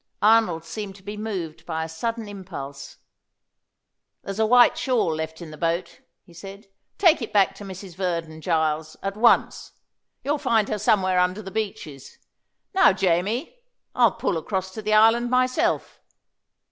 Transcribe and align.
Arnold 0.23 0.65
seemed 0.65 0.95
to 0.95 1.03
be 1.03 1.15
moved 1.15 1.63
by 1.67 1.83
a 1.83 1.87
sudden 1.87 2.27
impulse. 2.27 2.97
"There's 4.23 4.39
a 4.39 4.47
white 4.47 4.75
shawl 4.75 5.13
left 5.13 5.43
in 5.43 5.51
the 5.51 5.59
boat," 5.59 5.99
he 6.23 6.33
said. 6.33 6.69
"Take 6.97 7.21
it 7.21 7.31
back 7.31 7.53
to 7.57 7.63
Mrs. 7.63 7.93
Verdon, 7.95 8.41
Giles, 8.41 8.97
at 9.03 9.15
once. 9.15 9.73
You'll 10.23 10.39
find 10.39 10.69
her 10.69 10.79
somewhere 10.79 11.19
under 11.19 11.43
the 11.43 11.51
beeches. 11.51 12.17
Now, 12.73 12.93
Jamie, 12.93 13.59
I'll 13.93 14.13
pull 14.13 14.37
across 14.37 14.71
to 14.71 14.81
the 14.81 14.95
island 14.95 15.29
myself. 15.29 16.01